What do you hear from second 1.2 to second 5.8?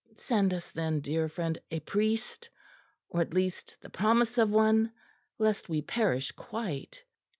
friend, a priest, or at least the promise of one; lest